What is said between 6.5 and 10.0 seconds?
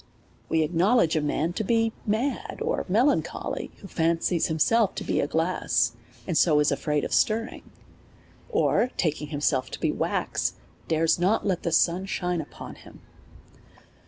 is afraid of stirring; or, taking himself to be